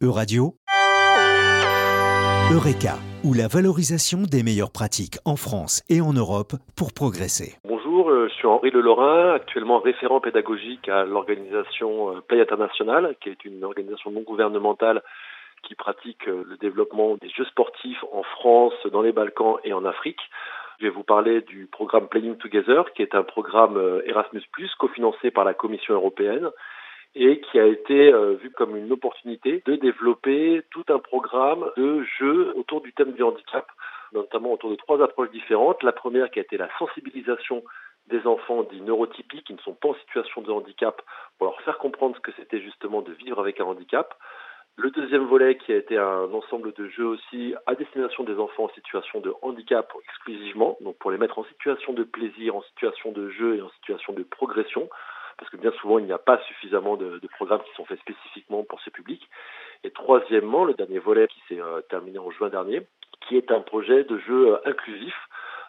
Euradio, 0.00 0.54
Eureka, 2.52 2.94
ou 3.24 3.34
la 3.34 3.48
valorisation 3.48 4.22
des 4.30 4.44
meilleures 4.44 4.70
pratiques 4.70 5.18
en 5.24 5.34
France 5.34 5.82
et 5.90 6.00
en 6.00 6.12
Europe 6.12 6.54
pour 6.76 6.92
progresser. 6.94 7.58
Bonjour, 7.64 8.08
euh, 8.08 8.28
je 8.28 8.34
suis 8.34 8.46
Henri 8.46 8.70
Lelorin, 8.70 9.34
actuellement 9.34 9.80
référent 9.80 10.20
pédagogique 10.20 10.88
à 10.88 11.04
l'organisation 11.04 12.14
euh, 12.14 12.20
Play 12.20 12.40
International, 12.40 13.16
qui 13.20 13.30
est 13.30 13.44
une 13.44 13.64
organisation 13.64 14.12
non 14.12 14.20
gouvernementale 14.20 15.02
qui 15.64 15.74
pratique 15.74 16.28
euh, 16.28 16.44
le 16.46 16.56
développement 16.58 17.16
des 17.16 17.30
jeux 17.30 17.46
sportifs 17.46 18.04
en 18.12 18.22
France, 18.22 18.74
dans 18.92 19.02
les 19.02 19.10
Balkans 19.10 19.56
et 19.64 19.72
en 19.72 19.84
Afrique. 19.84 20.20
Je 20.78 20.84
vais 20.86 20.92
vous 20.92 21.02
parler 21.02 21.40
du 21.40 21.66
programme 21.66 22.06
Playing 22.06 22.36
Together, 22.36 22.84
qui 22.94 23.02
est 23.02 23.16
un 23.16 23.24
programme 23.24 24.00
Erasmus+, 24.06 24.44
cofinancé 24.78 25.32
par 25.32 25.44
la 25.44 25.54
Commission 25.54 25.94
européenne 25.94 26.50
et 27.14 27.40
qui 27.40 27.58
a 27.58 27.66
été 27.66 28.12
euh, 28.12 28.34
vu 28.34 28.50
comme 28.50 28.76
une 28.76 28.92
opportunité 28.92 29.62
de 29.66 29.76
développer 29.76 30.62
tout 30.70 30.84
un 30.88 30.98
programme 30.98 31.70
de 31.76 32.04
jeux 32.18 32.52
autour 32.56 32.80
du 32.80 32.92
thème 32.92 33.12
du 33.12 33.22
handicap, 33.22 33.66
notamment 34.12 34.52
autour 34.52 34.70
de 34.70 34.76
trois 34.76 35.02
approches 35.02 35.30
différentes. 35.30 35.82
La 35.82 35.92
première 35.92 36.30
qui 36.30 36.38
a 36.38 36.42
été 36.42 36.56
la 36.56 36.68
sensibilisation 36.78 37.62
des 38.08 38.26
enfants 38.26 38.62
dits 38.62 38.80
neurotypiques 38.80 39.46
qui 39.46 39.54
ne 39.54 39.58
sont 39.58 39.74
pas 39.74 39.88
en 39.88 39.94
situation 39.94 40.42
de 40.42 40.50
handicap 40.50 41.02
pour 41.38 41.48
leur 41.48 41.60
faire 41.62 41.78
comprendre 41.78 42.16
ce 42.16 42.20
que 42.20 42.32
c'était 42.36 42.60
justement 42.60 43.02
de 43.02 43.12
vivre 43.12 43.38
avec 43.40 43.60
un 43.60 43.64
handicap. 43.64 44.14
Le 44.76 44.90
deuxième 44.90 45.24
volet 45.24 45.56
qui 45.56 45.72
a 45.72 45.76
été 45.76 45.98
un 45.98 46.32
ensemble 46.32 46.72
de 46.72 46.88
jeux 46.88 47.06
aussi 47.06 47.54
à 47.66 47.74
destination 47.74 48.22
des 48.22 48.36
enfants 48.36 48.64
en 48.64 48.68
situation 48.74 49.20
de 49.20 49.34
handicap 49.42 49.92
exclusivement, 50.04 50.78
donc 50.80 50.96
pour 50.98 51.10
les 51.10 51.18
mettre 51.18 51.40
en 51.40 51.44
situation 51.44 51.92
de 51.92 52.04
plaisir, 52.04 52.54
en 52.54 52.62
situation 52.62 53.10
de 53.10 53.28
jeu 53.30 53.56
et 53.56 53.60
en 53.60 53.70
situation 53.70 54.12
de 54.12 54.22
progression 54.22 54.88
parce 55.38 55.50
que 55.50 55.56
bien 55.56 55.72
souvent 55.80 55.98
il 55.98 56.04
n'y 56.04 56.12
a 56.12 56.18
pas 56.18 56.38
suffisamment 56.46 56.96
de, 56.96 57.20
programmes 57.34 57.62
qui 57.62 57.74
sont 57.74 57.84
faits 57.84 58.00
spécifiquement 58.00 58.64
pour 58.64 58.80
ce 58.80 58.90
public. 58.90 59.28
Et 59.84 59.90
troisièmement, 59.90 60.64
le 60.64 60.74
dernier 60.74 60.98
volet 60.98 61.28
qui 61.28 61.40
s'est 61.48 61.60
euh, 61.60 61.80
terminé 61.82 62.18
en 62.18 62.30
juin 62.30 62.48
dernier, 62.48 62.86
qui 63.20 63.36
est 63.36 63.52
un 63.52 63.60
projet 63.60 64.02
de 64.02 64.18
jeu 64.18 64.54
euh, 64.54 64.58
inclusif 64.68 65.14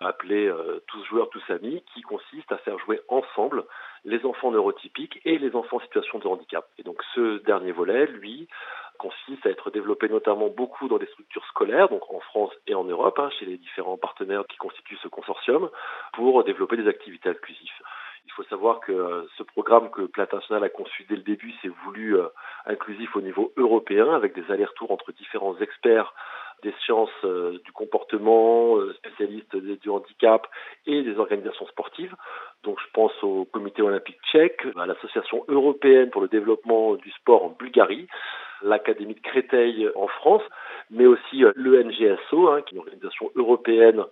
appelé 0.01 0.47
euh, 0.47 0.79
Tous 0.87 1.03
joueurs, 1.05 1.29
tous 1.29 1.43
amis, 1.49 1.83
qui 1.93 2.01
consiste 2.01 2.51
à 2.51 2.57
faire 2.59 2.79
jouer 2.79 3.01
ensemble 3.09 3.65
les 4.05 4.25
enfants 4.25 4.51
neurotypiques 4.51 5.19
et 5.25 5.37
les 5.37 5.55
enfants 5.55 5.77
en 5.77 5.81
situation 5.81 6.19
de 6.19 6.27
handicap. 6.27 6.65
Et 6.77 6.83
donc 6.83 7.01
ce 7.13 7.43
dernier 7.43 7.71
volet, 7.71 8.05
lui, 8.07 8.47
consiste 8.97 9.45
à 9.45 9.49
être 9.49 9.71
développé 9.71 10.07
notamment 10.09 10.47
beaucoup 10.47 10.87
dans 10.87 10.97
des 10.97 11.05
structures 11.07 11.45
scolaires, 11.47 11.89
donc 11.89 12.01
en 12.13 12.19
France 12.19 12.51
et 12.67 12.75
en 12.75 12.83
Europe, 12.85 13.19
hein, 13.19 13.29
chez 13.39 13.45
les 13.45 13.57
différents 13.57 13.97
partenaires 13.97 14.45
qui 14.47 14.57
constituent 14.57 14.99
ce 15.03 15.07
consortium, 15.07 15.69
pour 16.13 16.43
développer 16.43 16.77
des 16.77 16.87
activités 16.87 17.29
inclusives. 17.29 17.81
Il 18.29 18.33
faut 18.33 18.43
savoir 18.43 18.79
que 18.79 18.91
euh, 18.91 19.23
ce 19.39 19.43
programme 19.43 19.89
que 19.89 20.03
Plata 20.03 20.37
National 20.37 20.63
a 20.63 20.69
conçu 20.69 21.03
dès 21.09 21.15
le 21.15 21.23
début 21.23 21.51
s'est 21.63 21.71
voulu 21.83 22.15
euh, 22.15 22.27
inclusif 22.67 23.15
au 23.15 23.21
niveau 23.21 23.51
européen 23.57 24.13
avec 24.13 24.35
des 24.35 24.51
allers-retours 24.51 24.91
entre 24.91 25.11
différents 25.11 25.57
experts 25.57 26.13
des 26.61 26.73
sciences 26.83 27.09
euh, 27.23 27.57
du 27.65 27.71
comportement, 27.71 28.77
spécialistes 28.97 29.55
du 29.55 29.89
handicap 29.89 30.45
et 30.85 31.01
des 31.01 31.17
organisations 31.17 31.65
sportives. 31.67 32.15
Donc 32.63 32.79
je 32.79 32.91
pense 32.93 33.11
au 33.23 33.45
comité 33.45 33.81
olympique 33.81 34.19
tchèque, 34.31 34.61
à 34.77 34.85
l'association 34.85 35.43
européenne 35.47 36.11
pour 36.11 36.21
le 36.21 36.27
développement 36.27 36.95
du 36.95 37.09
sport 37.11 37.43
en 37.43 37.49
Bulgarie, 37.49 38.07
l'Académie 38.61 39.15
de 39.15 39.21
Créteil 39.21 39.89
en 39.95 40.07
France, 40.07 40.43
mais 40.91 41.07
aussi 41.07 41.43
l'ENGSO, 41.55 42.49
hein, 42.49 42.61
qui 42.61 42.75
est 42.75 42.77
une 42.77 42.83
organisation 42.83 43.31
européenne 43.35 44.03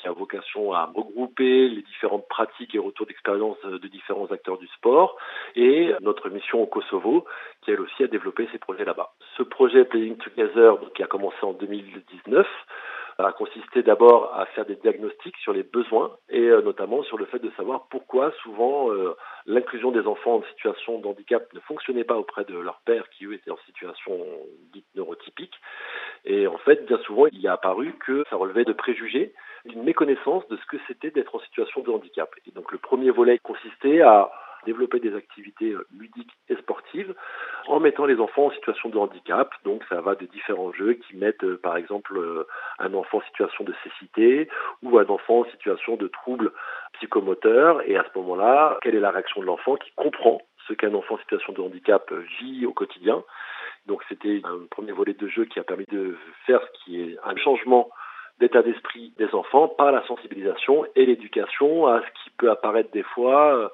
qui 0.00 0.08
a 0.08 0.12
vocation 0.12 0.72
à 0.72 0.86
regrouper 0.94 1.68
les 1.68 1.82
différentes 1.82 2.26
pratiques 2.28 2.74
et 2.74 2.78
retours 2.78 3.06
d'expérience 3.06 3.58
de 3.64 3.88
différents 3.88 4.30
acteurs 4.30 4.58
du 4.58 4.66
sport, 4.68 5.16
et 5.54 5.92
notre 6.00 6.28
mission 6.28 6.62
au 6.62 6.66
Kosovo, 6.66 7.24
qui 7.62 7.70
elle 7.70 7.80
aussi 7.80 8.02
a 8.02 8.06
développé 8.06 8.48
ces 8.52 8.58
projets 8.58 8.84
là-bas. 8.84 9.12
Ce 9.36 9.42
projet 9.42 9.84
Playing 9.84 10.16
Together, 10.16 10.74
qui 10.94 11.02
a 11.02 11.06
commencé 11.06 11.38
en 11.42 11.52
2019, 11.52 12.46
a 13.26 13.32
consisté 13.32 13.82
d'abord 13.82 14.34
à 14.34 14.46
faire 14.46 14.66
des 14.66 14.76
diagnostics 14.76 15.36
sur 15.38 15.52
les 15.52 15.62
besoins 15.62 16.16
et 16.28 16.40
euh, 16.40 16.62
notamment 16.62 17.02
sur 17.02 17.18
le 17.18 17.26
fait 17.26 17.38
de 17.38 17.50
savoir 17.56 17.86
pourquoi 17.90 18.32
souvent 18.42 18.90
euh, 18.90 19.14
l'inclusion 19.46 19.90
des 19.90 20.06
enfants 20.06 20.36
en 20.36 20.42
situation 20.54 20.98
de 20.98 21.06
handicap 21.06 21.52
ne 21.52 21.60
fonctionnait 21.60 22.04
pas 22.04 22.16
auprès 22.16 22.44
de 22.44 22.56
leurs 22.56 22.80
pères 22.84 23.08
qui 23.10 23.26
eux 23.26 23.34
étaient 23.34 23.50
en 23.50 23.58
situation 23.66 24.18
dite 24.72 24.86
neurotypique. 24.94 25.54
Et 26.24 26.46
en 26.46 26.58
fait, 26.58 26.86
bien 26.86 26.98
souvent, 26.98 27.26
il 27.26 27.40
y 27.40 27.48
a 27.48 27.52
apparu 27.54 27.94
que 28.04 28.24
ça 28.30 28.36
relevait 28.36 28.64
de 28.64 28.72
préjugés, 28.72 29.34
d'une 29.64 29.82
méconnaissance 29.82 30.46
de 30.48 30.56
ce 30.56 30.66
que 30.66 30.76
c'était 30.86 31.10
d'être 31.10 31.34
en 31.34 31.40
situation 31.40 31.82
de 31.82 31.90
handicap. 31.90 32.30
Et 32.46 32.50
donc 32.52 32.72
le 32.72 32.78
premier 32.78 33.10
volet 33.10 33.38
consistait 33.38 34.00
à 34.00 34.30
développer 34.66 35.00
des 35.00 35.14
activités 35.14 35.72
euh, 35.72 35.86
ludiques 35.92 36.32
et 36.48 36.56
sportives 36.56 37.14
mettant 37.82 38.06
les 38.06 38.18
enfants 38.18 38.46
en 38.46 38.50
situation 38.52 38.88
de 38.88 38.96
handicap. 38.96 39.52
Donc 39.64 39.82
ça 39.88 40.00
va 40.00 40.14
de 40.14 40.26
différents 40.26 40.72
jeux 40.72 40.94
qui 40.94 41.16
mettent 41.16 41.44
euh, 41.44 41.60
par 41.62 41.76
exemple 41.76 42.16
euh, 42.16 42.46
un 42.78 42.94
enfant 42.94 43.18
en 43.18 43.22
situation 43.22 43.64
de 43.64 43.74
cécité 43.82 44.48
ou 44.82 44.98
un 44.98 45.06
enfant 45.08 45.40
en 45.40 45.44
situation 45.46 45.96
de 45.96 46.08
trouble 46.08 46.52
psychomoteur 46.94 47.82
et 47.86 47.96
à 47.96 48.04
ce 48.04 48.18
moment-là, 48.18 48.78
quelle 48.82 48.94
est 48.94 49.00
la 49.00 49.10
réaction 49.10 49.40
de 49.40 49.46
l'enfant 49.46 49.76
qui 49.76 49.90
comprend 49.96 50.40
ce 50.68 50.72
qu'un 50.72 50.94
enfant 50.94 51.16
en 51.16 51.18
situation 51.18 51.52
de 51.52 51.60
handicap 51.60 52.10
vit 52.40 52.64
au 52.64 52.72
quotidien? 52.72 53.22
Donc 53.86 54.02
c'était 54.08 54.40
un 54.44 54.66
premier 54.70 54.92
volet 54.92 55.14
de 55.14 55.28
jeu 55.28 55.44
qui 55.44 55.58
a 55.58 55.64
permis 55.64 55.86
de 55.90 56.16
faire 56.46 56.60
ce 56.62 56.84
qui 56.84 57.02
est 57.02 57.18
un 57.24 57.36
changement 57.36 57.90
d'état 58.40 58.62
d'esprit 58.62 59.12
des 59.18 59.34
enfants 59.34 59.68
par 59.68 59.92
la 59.92 60.06
sensibilisation 60.06 60.86
et 60.96 61.04
l'éducation 61.04 61.86
à 61.86 62.00
ce 62.00 62.22
qui 62.22 62.30
peut 62.38 62.50
apparaître 62.50 62.90
des 62.92 63.02
fois 63.02 63.72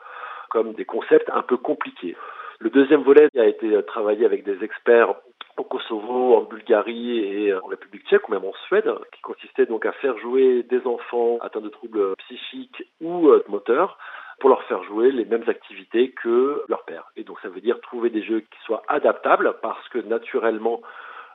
comme 0.50 0.72
des 0.72 0.84
concepts 0.84 1.30
un 1.30 1.42
peu 1.42 1.56
compliqués. 1.56 2.16
Le 2.60 2.70
deuxième 2.70 3.02
volet 3.02 3.28
a 3.36 3.44
été 3.44 3.80
travaillé 3.84 4.26
avec 4.26 4.42
des 4.42 4.64
experts 4.64 5.14
au 5.56 5.62
Kosovo, 5.62 6.36
en 6.36 6.42
Bulgarie 6.42 7.18
et 7.18 7.54
en 7.54 7.66
République 7.66 8.06
tchèque 8.08 8.28
ou 8.28 8.32
même 8.32 8.44
en 8.44 8.52
Suède, 8.66 8.90
qui 9.12 9.20
consistait 9.20 9.66
donc 9.66 9.86
à 9.86 9.92
faire 9.92 10.18
jouer 10.18 10.64
des 10.64 10.84
enfants 10.84 11.38
atteints 11.40 11.60
de 11.60 11.68
troubles 11.68 12.16
psychiques 12.16 12.82
ou 13.00 13.28
euh, 13.28 13.44
moteurs 13.48 13.96
pour 14.40 14.50
leur 14.50 14.62
faire 14.64 14.82
jouer 14.84 15.12
les 15.12 15.24
mêmes 15.24 15.48
activités 15.48 16.10
que 16.10 16.64
leur 16.68 16.84
père. 16.84 17.04
Et 17.16 17.22
donc 17.22 17.38
ça 17.42 17.48
veut 17.48 17.60
dire 17.60 17.80
trouver 17.80 18.10
des 18.10 18.22
jeux 18.22 18.40
qui 18.40 18.58
soient 18.64 18.82
adaptables 18.88 19.54
parce 19.62 19.88
que 19.90 19.98
naturellement 19.98 20.80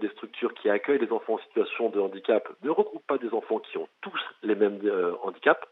des 0.02 0.10
structures 0.10 0.54
qui 0.54 0.70
accueillent 0.70 1.00
des 1.00 1.12
enfants 1.12 1.36
en 1.36 1.40
situation 1.40 1.90
de 1.90 2.02
handicap 2.02 2.50
ne 2.64 2.70
regroupent 2.70 3.08
pas 3.08 3.18
des 3.18 3.34
enfants 3.34 3.60
qui 3.60 3.78
ont 3.78 3.88
tous 4.02 4.20
les 4.42 4.56
mêmes 4.56 4.80
euh, 4.84 5.14
handicaps 5.24 5.66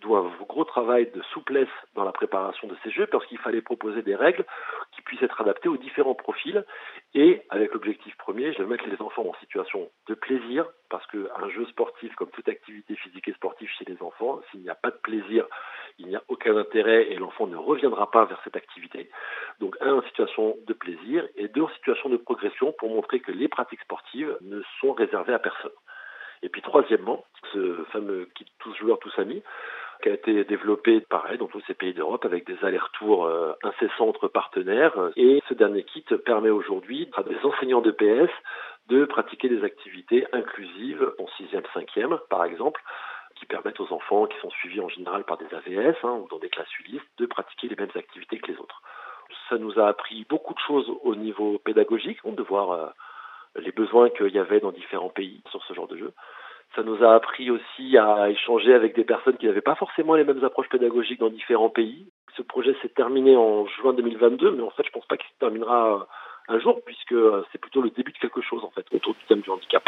d'où 0.00 0.14
un 0.16 0.30
gros 0.48 0.64
travail 0.64 1.10
de 1.10 1.22
souplesse 1.32 1.68
dans 1.94 2.04
la 2.04 2.12
préparation 2.12 2.68
de 2.68 2.76
ces 2.82 2.90
jeux 2.90 3.06
parce 3.06 3.26
qu'il 3.26 3.38
fallait 3.38 3.62
proposer 3.62 4.02
des 4.02 4.14
règles 4.14 4.44
qui 4.92 5.02
puissent 5.02 5.22
être 5.22 5.40
adaptées 5.40 5.68
aux 5.68 5.76
différents 5.76 6.14
profils 6.14 6.64
et 7.14 7.42
avec 7.50 7.72
l'objectif 7.72 8.16
premier, 8.16 8.52
je 8.52 8.62
vais 8.62 8.68
mettre 8.68 8.86
les 8.86 9.00
enfants 9.02 9.26
en 9.26 9.34
situation 9.40 9.88
de 10.08 10.14
plaisir 10.14 10.66
parce 10.88 11.06
qu'un 11.08 11.48
jeu 11.50 11.66
sportif 11.66 12.14
comme 12.14 12.30
toute 12.30 12.48
activité 12.48 12.94
physique 12.96 13.28
et 13.28 13.32
sportive 13.32 13.68
chez 13.78 13.84
les 13.86 14.00
enfants, 14.02 14.40
s'il 14.50 14.60
n'y 14.60 14.70
a 14.70 14.74
pas 14.74 14.90
de 14.90 14.96
plaisir, 14.96 15.46
il 15.98 16.06
n'y 16.06 16.16
a 16.16 16.22
aucun 16.28 16.56
intérêt 16.56 17.10
et 17.10 17.16
l'enfant 17.16 17.46
ne 17.46 17.56
reviendra 17.56 18.10
pas 18.10 18.24
vers 18.24 18.40
cette 18.44 18.56
activité. 18.56 19.10
Donc 19.58 19.76
un 19.80 19.94
en 19.94 20.02
situation 20.02 20.56
de 20.66 20.72
plaisir 20.72 21.26
et 21.36 21.48
deux 21.48 21.62
en 21.62 21.68
situation 21.70 22.08
de 22.08 22.16
progression 22.16 22.72
pour 22.78 22.88
montrer 22.88 23.20
que 23.20 23.32
les 23.32 23.48
pratiques 23.48 23.80
sportives 23.80 24.36
ne 24.42 24.62
sont 24.80 24.92
réservées 24.92 25.34
à 25.34 25.38
personne. 25.38 25.72
Et 26.42 26.48
puis 26.48 26.62
troisièmement, 26.62 27.24
ce 27.52 27.84
fameux 27.92 28.28
kit 28.34 28.46
tous 28.58 28.74
joueurs 28.76 28.98
tous 28.98 29.12
amis, 29.18 29.42
qui 30.02 30.08
a 30.08 30.12
été 30.12 30.44
développé 30.44 31.00
pareil 31.00 31.38
dans 31.38 31.46
tous 31.46 31.62
ces 31.66 31.74
pays 31.74 31.94
d'Europe 31.94 32.24
avec 32.24 32.46
des 32.46 32.56
allers-retours 32.62 33.26
euh, 33.26 33.52
incessants 33.62 34.08
entre 34.08 34.28
partenaires. 34.28 34.94
Et 35.16 35.42
ce 35.48 35.54
dernier 35.54 35.84
kit 35.84 36.04
permet 36.24 36.50
aujourd'hui 36.50 37.10
à 37.16 37.22
des 37.22 37.38
enseignants 37.44 37.80
de 37.80 37.90
PS 37.90 38.30
de 38.88 39.04
pratiquer 39.04 39.48
des 39.48 39.64
activités 39.64 40.26
inclusives 40.32 41.12
en 41.18 41.24
6e, 41.24 41.64
5e 41.74 42.18
par 42.28 42.44
exemple, 42.44 42.80
qui 43.36 43.46
permettent 43.46 43.80
aux 43.80 43.92
enfants 43.92 44.26
qui 44.26 44.38
sont 44.40 44.50
suivis 44.50 44.80
en 44.80 44.88
général 44.88 45.24
par 45.24 45.38
des 45.38 45.46
AVS 45.54 45.96
hein, 46.02 46.20
ou 46.22 46.28
dans 46.28 46.38
des 46.38 46.48
classes 46.48 46.78
ULIS 46.80 47.00
de 47.18 47.26
pratiquer 47.26 47.68
les 47.68 47.76
mêmes 47.76 47.90
activités 47.94 48.38
que 48.38 48.50
les 48.50 48.58
autres. 48.58 48.82
Ça 49.48 49.58
nous 49.58 49.78
a 49.78 49.88
appris 49.88 50.26
beaucoup 50.28 50.54
de 50.54 50.58
choses 50.58 50.90
au 51.02 51.14
niveau 51.14 51.58
pédagogique, 51.58 52.18
de 52.24 52.42
voir 52.42 52.70
euh, 52.70 52.88
les 53.56 53.72
besoins 53.72 54.10
qu'il 54.10 54.34
y 54.34 54.38
avait 54.38 54.60
dans 54.60 54.72
différents 54.72 55.10
pays 55.10 55.42
sur 55.50 55.62
ce 55.64 55.74
genre 55.74 55.88
de 55.88 55.96
jeu. 55.96 56.12
Ça 56.74 56.82
nous 56.82 57.02
a 57.02 57.14
appris 57.14 57.50
aussi 57.50 57.96
à 57.96 58.30
échanger 58.30 58.74
avec 58.74 58.94
des 58.94 59.04
personnes 59.04 59.36
qui 59.36 59.46
n'avaient 59.46 59.60
pas 59.60 59.74
forcément 59.74 60.14
les 60.14 60.24
mêmes 60.24 60.44
approches 60.44 60.68
pédagogiques 60.68 61.20
dans 61.20 61.30
différents 61.30 61.70
pays. 61.70 62.06
Ce 62.36 62.42
projet 62.42 62.76
s'est 62.82 62.90
terminé 62.90 63.36
en 63.36 63.66
juin 63.66 63.94
2022, 63.94 64.52
mais 64.52 64.62
en 64.62 64.70
fait, 64.70 64.84
je 64.84 64.90
pense 64.90 65.06
pas 65.06 65.16
qu'il 65.16 65.28
se 65.28 65.38
terminera 65.38 66.06
un 66.48 66.58
jour, 66.60 66.80
puisque 66.84 67.14
c'est 67.50 67.60
plutôt 67.60 67.82
le 67.82 67.90
début 67.90 68.12
de 68.12 68.18
quelque 68.18 68.42
chose, 68.42 68.64
en 68.64 68.70
fait, 68.70 68.86
autour 68.92 69.14
du 69.14 69.24
thème 69.28 69.40
du 69.40 69.50
handicap. 69.50 69.82